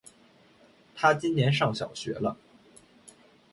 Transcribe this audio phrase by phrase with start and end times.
[0.95, 2.35] 他今年上小学了